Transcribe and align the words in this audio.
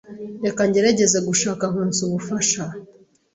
Reka 0.45 0.61
ngerageze 0.69 1.17
gushaka 1.27 1.63
Nkusi 1.71 2.01
ubufasha. 2.07 2.63